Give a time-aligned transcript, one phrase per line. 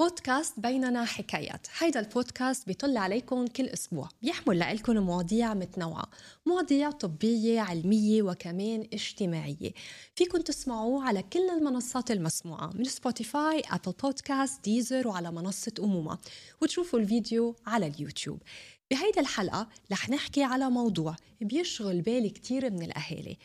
[0.00, 1.66] بودكاست بيننا حكايات.
[1.78, 4.08] هيدا البودكاست بيطل عليكم كل أسبوع.
[4.22, 6.10] بيحمل لكم مواضيع متنوعة
[6.46, 9.70] مواضيع طبية علمية وكمان اجتماعية.
[10.16, 16.18] فيكم تسمعوه على كل المنصات المسموعة من سبوتيفاي Apple Podcast ديزر وعلى منصة أمومة.
[16.62, 18.42] وتشوفوا الفيديو على اليوتيوب.
[18.90, 23.38] بهيدا الحلقة رح نحكي على موضوع بيشغل بال كتير من الأهالي.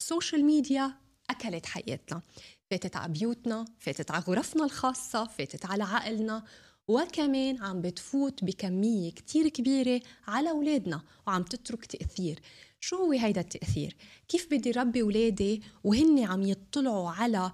[0.00, 0.92] ال social media
[1.30, 2.22] أكلت حياتنا.
[2.70, 6.44] فاتت على بيوتنا فاتت على غرفنا الخاصة فاتت على عقلنا
[6.88, 12.40] وكمان عم بتفوت بكمية كتير كبيرة على أولادنا وعم تترك تأثير.
[12.80, 13.96] شو هو هيدا التأثير؟
[14.28, 17.52] كيف بدي ربي أولادي وهن عم يطلعوا على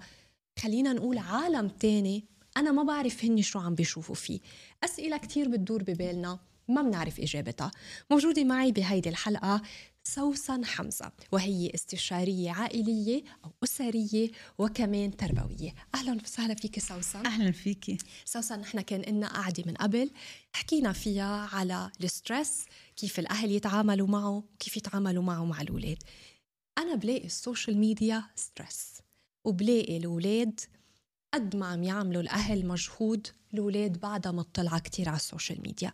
[0.59, 2.25] خلينا نقول عالم تاني
[2.57, 4.41] أنا ما بعرف هني شو عم بيشوفوا فيه.
[4.85, 7.71] أسئلة كتير بتدور ببالنا ما بنعرف إجابتها.
[8.11, 9.63] موجودة معي بهيدي الحلقة
[10.07, 15.75] سوسن حمزة وهي استشارية عائلية أو أسرية وكمان تربوية.
[15.95, 17.27] أهلا وسهلا فيك سوسن.
[17.27, 17.99] أهلا فيكي.
[18.25, 20.11] سوسن نحن كان لنا قعدة من قبل.
[20.53, 22.65] حكينا فيها على ال stress
[22.97, 26.03] كيف الأهل يتعاملوا معه وكيف يتعاملوا معه مع الأولاد.
[26.79, 28.93] أنا بلاقي ال social media stress
[29.45, 30.61] وبلاقي الأولاد
[31.35, 35.93] قد ما عم يعملوا الأهل مجهود الأولاد بعدها مطلعة كتير على ال social media.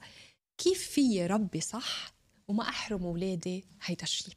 [0.59, 2.20] كيف في ربي صح؟
[2.51, 4.35] وما أحرم أولادي هيدا الشيء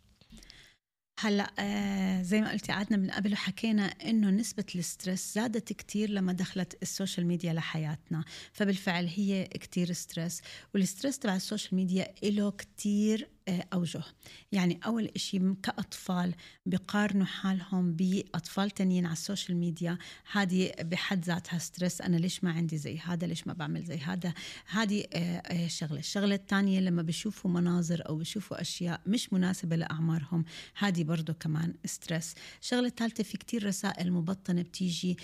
[1.19, 6.09] هلأ آه زي ما قلتي قعدنا من قبل وحكينا إنه نسبة ال stress زادت كتير
[6.09, 8.23] لما دخلت ال social media لحياتنا.
[8.51, 10.41] فبالفعل هي كتير stress
[10.73, 14.03] وال stress تبع ال social media له كتير آه، أوجه.
[14.51, 19.97] يعني أول إشي كأطفال بقارنوا حالهم بأطفال تانيين على ال social media
[20.31, 24.33] هذه بحد ذاتها stress أنا ليش ما عندي زي هذا؟ ليش ما بعمل زي هذا؟
[24.65, 25.99] هذه آه، آه، شغلة.
[25.99, 30.45] الشغلة الثانية لما بشوفوا مناظر أو بشوفوا أشياء مش مناسبة لأعمارهم
[30.77, 32.35] هذه برضو كمان stress.
[32.61, 35.17] الشغلة الثالثة في كتير رسائل مبطنة بتيجي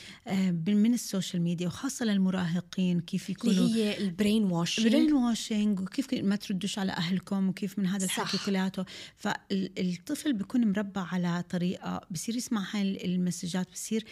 [0.68, 5.80] من ال social media وخاصة للمراهقين كيف يكونوا هي ال brain washing ال brain washing
[5.80, 8.86] وكيف ما تردوش على أهلكم وكيف من هذا الحكي كلياته.
[9.16, 14.06] فالطفل بيكون مربى على طريقة بصير يسمع هاي ال messages بصير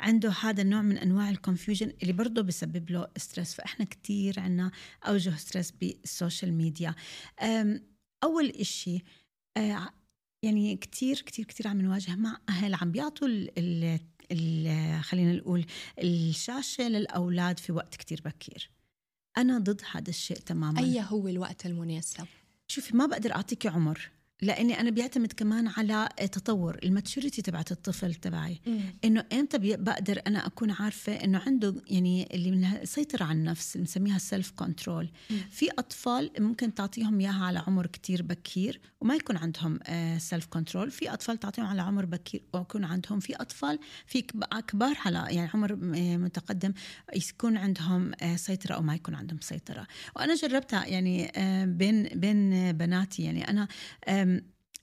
[0.00, 4.70] عنده هذا النوع من أنواع ال confusion اللي برضه بسبب له stress فإحنا كثير عندنا
[5.08, 6.94] أوجه stress بال social media
[8.24, 9.04] أول إشي
[9.56, 9.90] آه،
[10.42, 13.28] يعني كتير كتير كتير عم نواجه مع أهل عم بيعطوا
[15.00, 15.66] خلينا نقول
[15.98, 18.70] الشاشة للأولاد في وقت كتير بكير.
[19.38, 20.80] أنا ضد هذا الشيء تماما.
[20.80, 22.26] أي هو الوقت المناسب؟
[22.70, 24.10] شوفي ما بقدر اعطيكي عمر.
[24.42, 28.60] لأني أنا بيعتمد كمان على تطور ال maturity تبعت الطفل تبعي.
[29.04, 34.18] إنه إمتى بقدر أنا أكون عارفة إنه عنده يعني اللي من سيطرة على النفس بنسميها
[34.18, 35.08] self control
[35.50, 39.78] في أطفال ممكن تعطيهم إياها على عمر كتير بكير وما يكون عندهم
[40.18, 43.20] self آه، control في أطفال تعطيهم على عمر بكير ويكون عندهم.
[43.20, 44.22] في أطفال في
[44.68, 46.72] كبار على يعني عمر آه، متقدم
[47.14, 49.86] يكون عندهم آه، سيطرة أو ما يكون عندهم سيطرة.
[50.16, 51.32] وأنا جربتها يعني
[51.66, 53.48] بين بين بناتي يعني.
[53.48, 53.68] أنا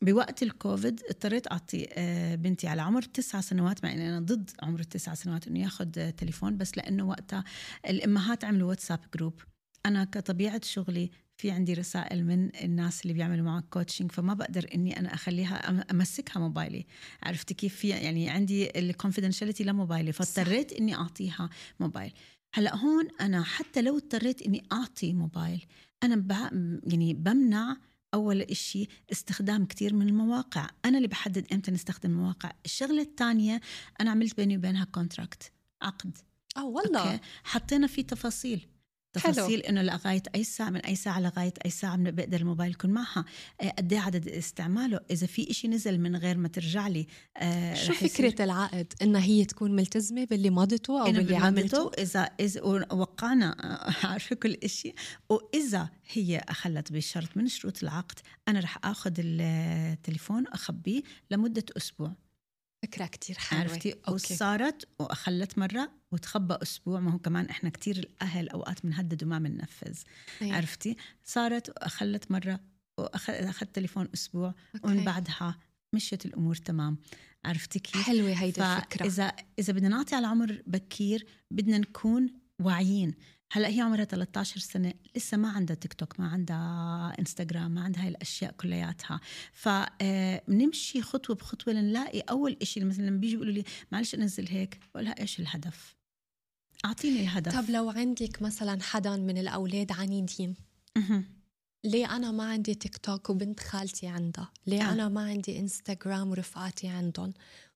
[0.02, 4.80] بوقت الكوفيد اضطريت أعطي آه، بنتي على عمر تسع سنوات مع إني أنا ضد عمر
[4.80, 7.44] التسع سنوات إنه ياخذ تليفون بس لأنه وقتها
[7.90, 9.41] الأمهات عملوا WhatsApp group
[9.85, 15.00] أنا كطبيعة شغلي في عندي رسائل من الناس اللي بيعملوا معك coaching فما بقدر إني
[15.00, 16.85] أنا أخليها أمسكها موبايلي
[17.24, 22.14] عرفتي كيف؟ في يعني عندي ال confidentiality لموبايلي فاضطريت إني أعطيها موبايل
[22.53, 25.66] هلأ هون أنا حتى لو اضطريت إني أعطي موبايل
[26.03, 26.16] أنا
[26.84, 27.78] يعني بمنع
[28.13, 30.69] أول إشي استخدام كتير من المواقع.
[30.85, 32.51] أنا اللي بحدد إمتى نستخدم المواقع.
[32.66, 33.62] الشغلة الثانية
[34.01, 35.51] أنا عملت بيني وبينها contract
[35.81, 36.17] عقد.
[36.57, 37.12] آه والله.
[37.13, 37.23] okay.
[37.44, 38.67] حطينا فيه تفاصيل.
[39.13, 43.25] تفاصيل إنه لغاية أي ساعة من أي ساعة لغاية أي ساعة بقدر الموبايل يكون معها.
[43.62, 47.07] آه، قد إيه عدد استعماله؟ إذا في إشي نزل من غير ما ترجع لي
[47.38, 52.62] آه شو فكرة العقد؟ إنها هي تكون ملتزمة باللي مضته أو باللي عملته إذا اذا
[52.94, 53.56] وقعنا
[54.03, 54.96] عارفه كل شيء
[55.29, 62.27] وإذا هي أخلت بشرط من شروط العقد أنا رح آخذ التليفون أخبيه لمدة أسبوع.
[62.84, 63.62] فكرة كتير حلوة.
[63.62, 69.40] عرفتي؟ وصارت وأخلت مرة وتخبى أسبوع ما هو كمان إحنا كتير الأهل أوقات بنهدد وما
[69.40, 70.00] بننفذ.
[70.41, 70.53] أيه.
[70.53, 72.59] عرفتي؟ صارت وأخلت مرة
[72.97, 74.88] وأخذت تليفون أسبوع أوكي.
[74.88, 75.59] ومن بعدها
[75.94, 76.97] مشيت الأمور تمام.
[77.46, 79.06] عرفتي كيف؟ حلوة هيدي الفكرة.
[79.06, 83.14] إذا اذا بدنا نعطي على عمر بكير بدنا نكون واعيين.
[83.52, 88.03] هلأ هي عمرها 13 سنة لسه ما عندها تيك توك ما عندها انستغرام ما عندها
[88.03, 89.20] هاي الأشياء كلياتها.
[89.53, 95.05] فبنمشي خطوة بخطوة لنلاقي أول شيء مثلا لما بيجوا يقولوا لي معلش أنزل هيك بقول
[95.05, 95.96] لها إيش الهدف؟
[96.85, 97.55] أعطيني الهدف.
[97.55, 100.55] طب لو عندك مثلا حدا من الأولاد عنيدين
[101.84, 104.93] ليه أنا ما عندي تيك توك وبنت خالتي عندها؟ ليه آه.
[104.93, 107.34] أنا ما عندي انستغرام ورفقاتي عندهم؟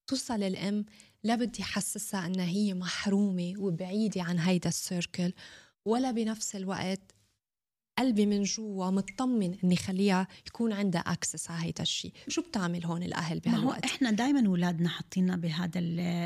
[0.08, 0.86] توصل الام
[1.24, 5.34] لا بدي حسسها إنها هي محرومة وبعيدة عن هيدا ال circle
[5.86, 7.02] ولا بنفس الوقت
[8.02, 13.04] قلبي من جوا مطمن إني خليها يكون عندها access على هيدا الشيء شو بتعمل هون
[13.04, 15.80] الأهل بهالوقت؟ إحنا دائما أولادنا حاطيننا بهذا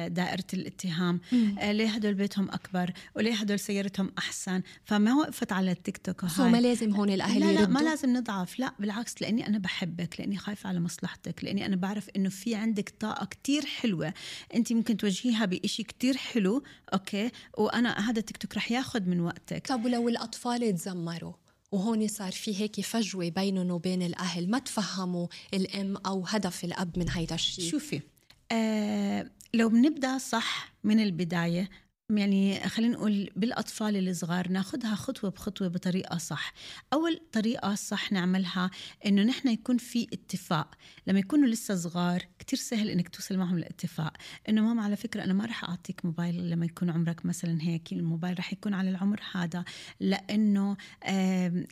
[0.08, 1.22] دائرة الاتهام.
[1.60, 6.52] آه ليه هدول بيتهم أكبر؟ وليه هدول سيارتهم أحسن؟ فما وقفت على التيك توك هاي.
[6.52, 8.60] ما لازم هون الأهل لا, لا ما لازم نضعف.
[8.60, 12.94] لا بالعكس لأني أنا بحبك لأني خايفة على مصلحتك لأني أنا بعرف إنه في عندك
[13.00, 14.14] طاقة كتير حلوة.
[14.56, 16.64] أنت ممكن توجهيها بإشي كتير حلو
[16.94, 19.68] أوكي؟ وأنا هذا التيك توك رح ياخذ من وقتك.
[19.68, 21.34] طب ولو الأطفال تزمروا
[21.72, 24.50] وهون صار في هيك فجوة بينهم وبين الأهل.
[24.50, 28.02] ما تفهموا الأم أو هدف الأب من هيدا الشيء؟ شوفي
[28.52, 31.70] آه لو بنبدأ صح من البداية
[32.10, 36.54] يعني خلينا نقول بالأطفال الصغار ناخذها خطوة بخطوة بطريقة صح.
[36.94, 38.72] أول طريقة صح نعملها
[39.06, 40.76] إنه نحن يكون في اتفاق.
[41.08, 44.14] لما يكونوا لسه صغار كتير سهل إنك توصل معهم لاتفاق
[44.50, 48.40] إنه ماما على فكرة أنا ما رح أعطيك موبايل لما يكون عمرك مثلا هيك الموبايل
[48.40, 49.64] رح يكون على العمر هذا.
[50.00, 50.78] لأنه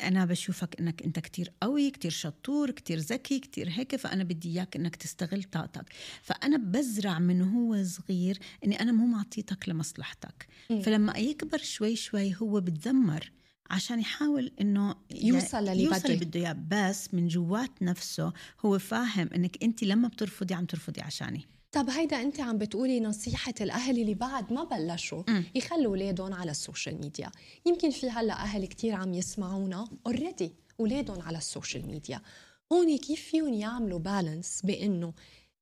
[0.03, 4.75] أنا بشوفك إنك أنت كتير قوي كتير شطور كتير ذكي كتير هيك فأنا بدي إياك
[4.75, 5.93] إنك تستغل طاقتك.
[6.21, 10.22] فأنا بزرع من هو صغير إني أنا مو معطيتك لمصلحتك.
[10.23, 10.47] حياتك
[10.85, 13.31] فلما يكبر شوي شوي هو بتذمر
[13.69, 16.57] عشان يحاول إنه يوصل للي يوصل اللي بده إياه.
[16.71, 18.33] بس من جوات نفسه
[18.65, 21.45] هو فاهم إنك أنت لما بترفضي عم ترفضي عشاني.
[21.71, 25.43] طب هيدا أنت عم بتقولي نصيحة الأهل اللي بعد ما بلشوا م.
[25.55, 27.31] يخلوا أولادهم على ال social media.
[27.65, 32.21] يمكن في هلأ أهل كتير عم يسمعونا already أولادهم على ال social media.
[32.73, 35.13] هون كيف فيهم يعملوا balance بإنه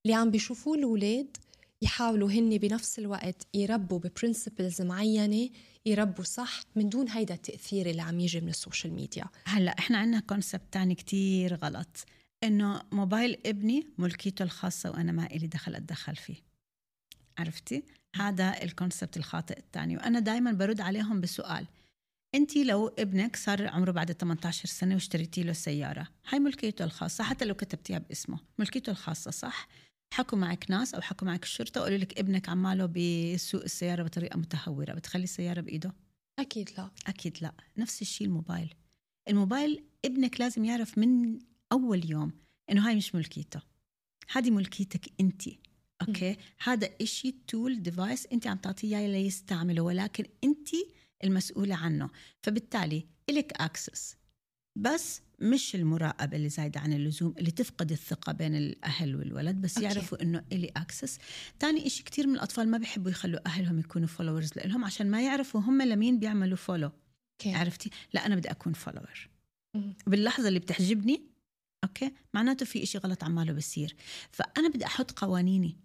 [0.06, 1.38] اللي عم بيشوفوه الأولاد
[1.82, 5.50] يحاولوا هن بنفس الوقت يربوا ب principles معينة
[5.86, 9.26] يربوا صح من دون هيدا التأثير اللي عم يجي من ال social media.
[9.46, 12.06] هلأ إحنا عندنا concept تاني كتير غلط
[12.44, 16.36] إنه موبايل ابني ملكيته الخاصة وأنا ما إلي دخل أتدخل فيه.
[17.38, 17.84] عرفتي؟
[18.16, 21.68] هذا الكونسبت الخاطئ الثاني وأنا دائما برد عليهم بسؤال
[22.36, 27.46] انت لو ابنك صار عمره بعد 18 سنة واشتريتي له سيارة هاي ملكيته الخاصة حتى
[27.46, 29.68] لو كتبتيها باسمه ملكيته الخاصة صح؟
[30.14, 34.94] حكوا معك ناس أو حكوا معك الشرطه وقالوا لك ابنك عماله بيسوق السيارة بطريقة متهورة
[34.94, 35.94] بتخلي السيارة بإيده؟
[36.40, 36.92] أكيد لا.
[37.08, 37.54] أكيد لا.
[37.78, 38.74] نفس الشيء الموبايل.
[39.28, 41.40] الموبايل ابنك لازم يعرف من
[41.72, 42.32] أول يوم
[42.72, 43.62] إنه هاي مش ملكيته.
[44.32, 45.44] هذه ملكيتك أنت.
[46.08, 46.36] okay؟ م.
[46.64, 50.70] هذا إشي tool device أنت عم تعطيه إياه ليستعمله ولكن أنت
[51.24, 52.10] المسؤولة عنه.
[52.44, 54.16] فبالتالي إلك access
[54.76, 59.88] بس مش المراقبة اللي زايدة عن اللزوم اللي تفقد الثقة بين الأهل والولد بس okay.
[59.88, 61.18] يعرفوا إنه إلي access.
[61.60, 65.62] ثاني إشي كثير من الأطفال ما بيحبوا يخلوا أهلهم يكونوا followers لهم عشان ما يعرفوا
[65.62, 66.92] هم لمين بيعملوا follow
[67.42, 67.56] okay.
[67.56, 69.30] عرفتي؟ لا أنا بدي أكون follower
[70.08, 71.22] باللحظة اللي بتعجبني
[71.84, 73.96] okay معناته في إشي غلط عماله بصير
[74.32, 75.78] فأنا بدي أحط قوانيني.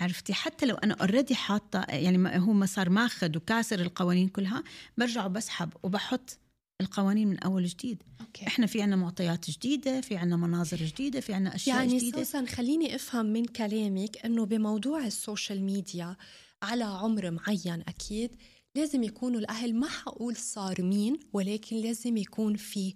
[0.00, 4.64] عرفتي؟ حتى لو أنا already حاطة يعني هو ما صار ماخذ وكاسر القوانين كلها
[4.98, 6.38] برجع وبسحب وبحط
[6.80, 8.02] القوانين من أول جديد.
[8.20, 8.46] okay.
[8.46, 12.16] إحنا في عنا معطيات جديدة في عنا مناظر جديدة في عنا أشياء يعني جديدة.
[12.16, 16.16] يعني سوسن خليني أفهم من كلامك إنه بموضوع ال social media
[16.62, 18.36] على عمر معين أكيد
[18.74, 22.94] لازم يكونوا الأهل ما حقول صارمين ولكن لازم يكون في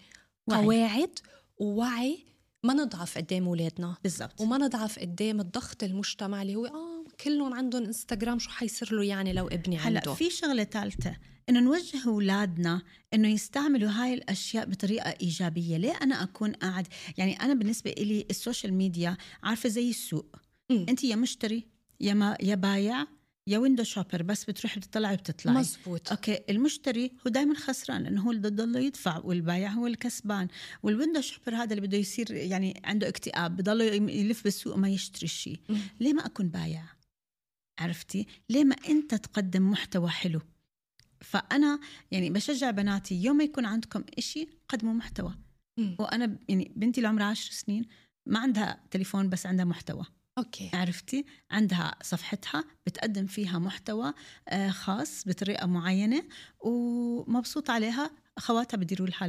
[0.50, 1.18] قواعد
[1.56, 2.24] ووعي
[2.64, 3.96] ما نضعف قدام أولادنا.
[4.02, 4.40] بالضبط.
[4.40, 9.32] وما نضعف قدام الضغط المجتمع اللي هو آه كلهم عندهم إنستغرام شو حيصير له يعني
[9.32, 11.16] لو ابني عنده؟ هلا في شغلة ثالثة.
[11.48, 12.82] إنه نوجه أولادنا
[13.14, 15.76] إنه يستعملوا هاي الأشياء بطريقة إيجابية.
[15.76, 16.86] ليه أنا أكون قاعد؟
[17.18, 20.36] يعني أنا بالنسبة لي ال social media عارفة زي السوق.
[20.70, 20.86] م.
[20.88, 21.66] أنت يا مشتري
[22.00, 23.06] يا ما يا بايع
[23.46, 25.56] يا window shopper بس بتروحي بتطلعي وبتطلعي.
[25.56, 30.48] مزبوط okay المشتري هو دائما خسران لأنه هو اللي بده يدفع والبايع هو الكسبان
[30.82, 33.80] وال window shopper هذا اللي بده يصير يعني عنده اكتئاب بضل
[34.10, 35.58] يلف بالسوق ما يشتري شيء.
[36.00, 36.84] ليه ما أكون بايع؟
[37.78, 40.40] عرفتي؟ ليه ما أنت تقدم محتوى حلو؟
[41.22, 45.34] فأنا يعني بشجع بناتي يوم ما يكون عندكم إشي قدموا محتوى.
[45.78, 45.94] م.
[45.98, 47.86] وأنا يعني بنتي اللي عمرها عشر سنين
[48.26, 50.04] ما عندها تليفون بس عندها محتوى.
[50.38, 50.70] okay.
[50.74, 54.14] عرفتي؟ عندها صفحتها بتقدم فيها محتوى
[54.48, 56.24] آه، خاص بطريقة معينة
[56.60, 59.26] ومبسوطه عليها أخواتها بديروا لها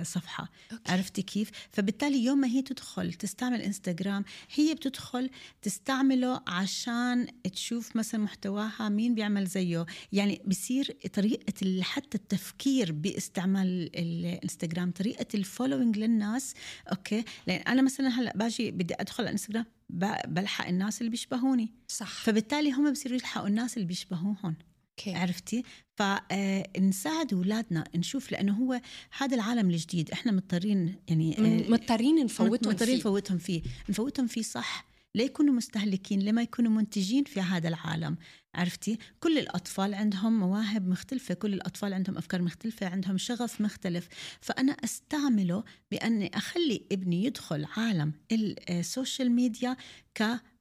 [0.00, 0.48] الصفحة.
[0.72, 0.92] okay.
[0.92, 4.24] عرفتي كيف؟ فبالتالي يوم ما هي تدخل تستعمل إنستغرام
[4.54, 5.30] هي بتدخل
[5.62, 9.86] تستعمله عشان تشوف مثلا محتواها مين بيعمل زيه.
[10.12, 16.54] يعني بصير طريقة حتى التفكير باستعمال الإنستغرام طريقة ال following للناس.
[16.92, 19.66] okay؟ لأن أنا مثلا هلأ باجي بدي أدخل على الانستغرام
[20.28, 21.72] بلحق الناس اللي بيشبهوني.
[21.88, 22.24] صح.
[22.24, 24.56] فبالتالي هم بصيروا يلحقوا الناس اللي بيشبهوهم.
[24.98, 25.14] okay.
[25.14, 25.62] عرفتي؟
[25.96, 28.80] فنساعد أولادنا نشوف لأنه هو
[29.18, 33.62] هذا العالم الجديد إحنا مضطرين يعني آه، مضطرين نفوتهم مضطرين نفوتهم فيه.
[33.88, 34.88] نفوتهم فيه صح.
[35.14, 38.16] ليه يكونوا مستهلكين لما يكونوا منتجين في هذا العالم.
[38.54, 44.08] عرفتي؟ كل الأطفال عندهم مواهب مختلفة كل الأطفال عندهم أفكار مختلفة عندهم شغف مختلف.
[44.40, 48.12] فأنا أستعمله بأني أخلي ابني يدخل عالم
[48.70, 49.76] ال social media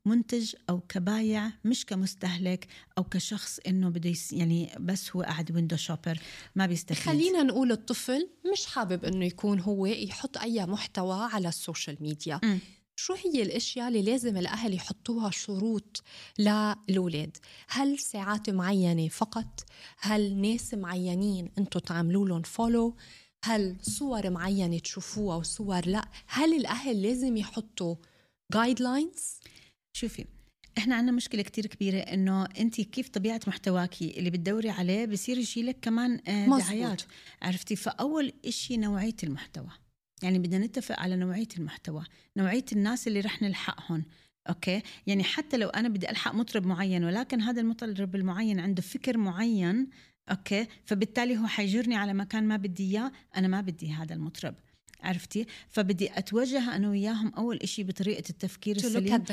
[0.07, 6.19] كمنتج أو كبايع مش كمستهلك أو كشخص إنه بده يعني بس هو قاعد window shopper
[6.55, 7.03] ما بيستفيد.
[7.03, 12.39] خلينا نقول الطفل مش حابب إنه يكون هو يحط أي محتوى على ال social media.
[12.43, 12.57] م.
[12.95, 16.03] شو هي الأشياء اللي لازم الأهل يحطوها شروط
[16.39, 17.37] للأولاد؟
[17.67, 19.65] هل ساعات معينة فقط؟
[19.99, 22.95] هل ناس معينين أنتم تعملوا لهم follow
[23.43, 27.95] هل صور معينة تشوفوها وصور لا؟ هل الأهل لازم يحطوا
[28.53, 29.39] guidelines
[29.97, 30.25] شوفي
[30.77, 35.77] إحنا عندنا مشكلة كتير كبيرة إنه أنت كيف طبيعة محتواكي اللي بتدوري عليه بصير يجيلك
[35.81, 37.01] كمان دعايات.
[37.41, 39.69] عرفتي؟ فأول إشي نوعية المحتوى.
[40.23, 42.03] يعني بدنا نتفق على نوعية المحتوى
[42.37, 44.05] نوعية الناس اللي رح نلحقهم.
[44.49, 49.17] okay؟ يعني حتى لو أنا بدي ألحق مطرب معين ولكن هذا المطرب المعين عنده فكر
[49.17, 49.89] معين
[50.31, 54.55] okay؟ فبالتالي هو حيجرني على مكان ما بدي إياه أنا ما بدي هذا المطرب.
[55.03, 59.23] عرفتي؟ فبدي أتوجه أنا وياهم أول إشي بطريقة التفكير السليم.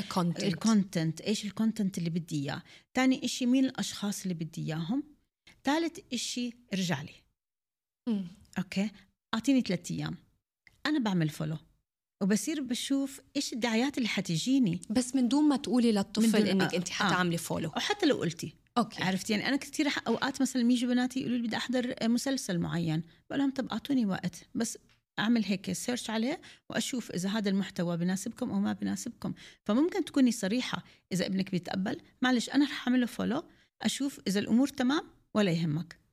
[0.43, 2.63] ال content إيش ال content اللي بدي إياه.
[2.93, 5.03] ثاني إشي مين الأشخاص اللي بدي إياهم؟
[5.63, 7.13] ثالث إشي ارجع لي.
[8.09, 8.23] م.
[8.57, 8.89] okay؟
[9.33, 10.17] أعطيني ثلاثة أيام.
[10.85, 11.57] أنا بعمل follow
[12.23, 14.81] وبصير بشوف إيش الدعايات اللي حتجيني.
[14.89, 16.77] بس من دون ما تقولي للطفل إنك آه.
[16.77, 17.39] انت حتعملي آه.
[17.39, 18.53] follow وحتى لو قلتي.
[18.77, 19.03] okay.
[19.03, 23.01] عرفتي؟ يعني أنا كثير أوقات مثلا يجوا بناتي يقولوا لي بدي أحضر مسلسل معين.
[23.29, 24.47] بقول لهم طب أعطوني وقت.
[24.55, 24.77] بس
[25.19, 29.33] أعمل هيك search عليه وأشوف إذا هذا المحتوى بناسبكم أو ما بناسبكم.
[29.63, 31.97] فممكن تكوني صريحة إذا ابنك بيتقبل.
[32.21, 33.43] معلش أنا رح اعمل له follow
[33.81, 35.03] أشوف إذا الأمور تمام
[35.33, 36.04] ولا يهمك.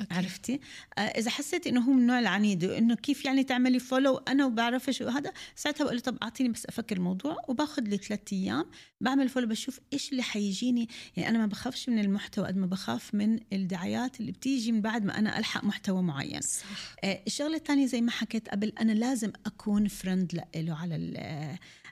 [0.00, 0.14] okay.
[0.14, 0.60] عرفتي
[0.98, 5.00] آه إذا حسيتي إنه هو من النوع العنيد وإنه كيف يعني تعملي follow أنا وبعرفش
[5.00, 8.64] وهذا ساعتها بقول له طب أعطيني بس أفكر الموضوع وباخذ لي ثلاث أيام
[9.00, 13.14] بعمل follow بشوف إيش اللي حيجيني يعني أنا ما بخافش من المحتوى قد ما بخاف
[13.14, 16.66] من الدعايات اللي بتيجي من بعد ما أنا ألحق محتوى معين صح.
[17.04, 20.96] آه الشغلة الثانية زي ما حكيت قبل أنا لازم أكون friend له على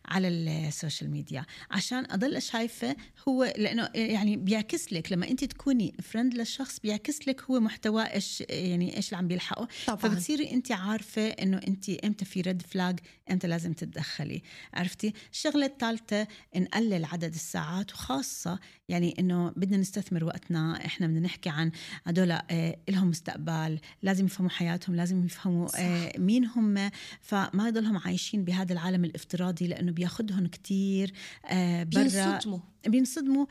[0.09, 1.45] على ال social media.
[1.71, 2.97] عشان أضل شايفة
[3.29, 8.43] هو لأنه يعني بيعكس لك لما أنت تكوني friend للشخص بيعكس لك هو محتوى إيش
[8.49, 9.69] يعني إيش اللي عم بيلحقه.
[9.87, 9.99] طبعا.
[9.99, 12.99] فبتصيري أنت عارفة إنه أنت إمتى في red flag
[13.31, 14.43] إمتى لازم تتدخلي.
[14.75, 18.59] عرفتي؟ الشغلة الثالثة نقلل عدد الساعات وخاصة
[18.89, 21.71] يعني إنه بدنا نستثمر وقتنا إحنا بدنا نحكي عن
[22.05, 26.91] هدول آه لهم مستقبل لازم يفهموا حياتهم لازم يفهموا آه مين هم.
[27.21, 31.13] فما يضلهم عايشين بهذا العالم الافتراضي لأنه بياخذهم كتير
[31.47, 32.59] آه برا بينصدموا.
[32.87, 33.47] بينصدموا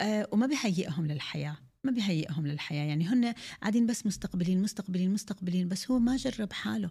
[0.00, 2.84] آه وما بيهيئهم للحياة ما بيهيئهم للحياة.
[2.84, 6.90] يعني هن قاعدين بس مستقبلين مستقبلين مستقبلين بس هو ما جرب حاله.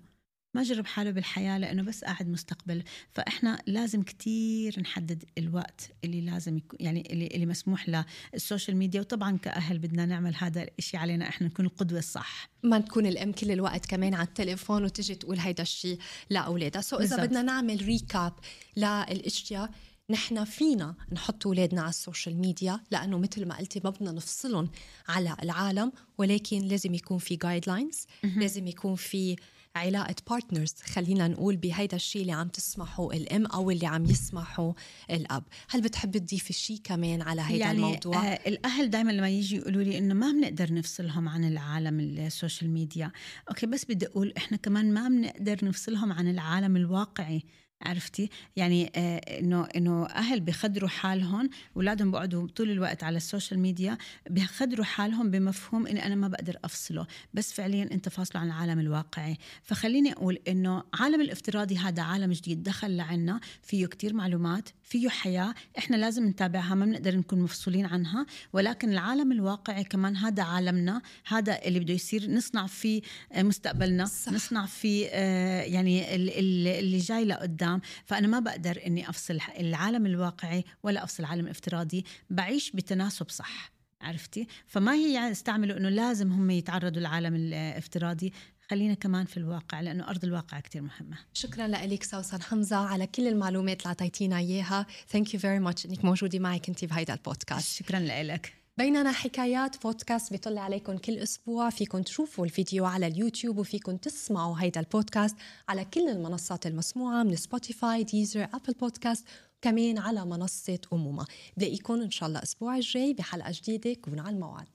[0.54, 2.84] ما جرب حاله بالحياة لأنه بس قاعد مستقبل.
[3.12, 9.02] فإحنا لازم كتير نحدد الوقت اللي لازم يكون يعني اللي, اللي مسموح للسوشيال ميديا.
[9.02, 11.30] وطبعا كأهل بدنا نعمل هذا الشيء علينا.
[11.30, 12.50] إحنا نكون القدوة الصح.
[12.64, 15.98] ما تكون الأم كل الوقت كمان على التليفون وتجي تقول هيدا الشيء
[16.30, 16.82] لأولادها.
[16.82, 18.34] so إذا بدنا نعمل recap
[18.78, 19.70] للأشياء
[20.10, 24.70] نحن فينا نحط أولادنا على ال social media لأنه مثل ما قلتي ما بدنا نفصلهم
[25.08, 29.36] على العالم ولكن لازم يكون في guidelines لازم يكون في
[29.76, 34.74] علاقة partners خلينا نقول بهيدا الشيء اللي عم تسمحه الأم أو اللي عم يسمحه
[35.12, 35.44] الأب.
[35.70, 39.84] هل بتحب تضيفي شيء كمان على هيدا يعني الموضوع؟ آه الأهل دائما لما يجي يقولوا
[39.84, 43.12] لي إنه ما بنقدر نفصلهم عن العالم ال social media
[43.50, 47.44] okay بس بدي أقول إحنا كمان ما بنقدر نفصلهم عن العالم الواقعي.
[47.86, 53.98] عرفتي؟ يعني آه إنه إنه أهل بخدروا حالهم أولادهم بقعدوا طول الوقت على السوشيال ميديا
[54.30, 57.08] بخدروا حالهم بمفهوم إني أنا ما بقدر أفصله.
[57.34, 59.38] بس فعليا أنت فاصله عن العالم الواقعي.
[59.64, 65.54] فخليني أقول إنه عالم الافتراضي هذا عالم جديد دخل لعنا فيه كتير معلومات فيه حياة
[65.78, 68.26] إحنا لازم نتابعها ما بنقدر نكون مفصولين عنها.
[68.54, 73.02] ولكن العالم الواقعي كمان هذا عالمنا هذا اللي بده يصير نصنع فيه
[73.38, 74.32] مستقبلنا صح.
[74.32, 77.73] نصنع فيه آه، يعني اللي جاي لقدام.
[77.76, 83.72] الكلام فأنا ما بقدر أني أفصل العالم الواقعي ولا أفصل العالم الافتراضي بعيش بتناسب صح
[84.02, 88.34] عرفتي؟ فما هي يعني استعملوا إنه لازم هم يتعرضوا للعالم الافتراضي
[88.70, 91.18] خلينا كمان في الواقع لأنه أرض الواقع كتير مهمة.
[91.34, 94.86] شكرا لك سوسن حمزة على كل المعلومات اللي أعطيتينا إياها.
[95.10, 97.84] thank you very much إنك موجودة معي كنتي بهيدا البودكاست.
[97.84, 101.70] شكرا لك بيننا حكايات بودكاست بيطلع عليكم كل أسبوع.
[101.70, 105.36] فيكم تشوفوا الفيديو على اليوتيوب وفيكم تسمعوا هيدا البودكاست
[105.70, 109.26] على كل المنصات المسموعة من سبوتيفاي ديزر أبل بودكاست
[109.62, 111.26] كمان على منصة أمومة.
[111.58, 113.94] بلاقيكم إن شاء الله الأسبوع الجاي بحلقة جديدة.
[113.94, 114.68] كونوا على الموعد.